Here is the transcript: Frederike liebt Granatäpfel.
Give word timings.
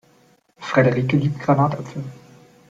Frederike 0.57 1.15
liebt 1.15 1.41
Granatäpfel. 1.43 2.03